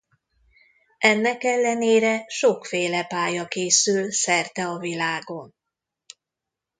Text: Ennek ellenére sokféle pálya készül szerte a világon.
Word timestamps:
Ennek 0.97 1.43
ellenére 1.43 2.25
sokféle 2.27 3.03
pálya 3.03 3.47
készül 3.47 4.11
szerte 4.11 4.67
a 4.67 4.77
világon. 4.77 5.53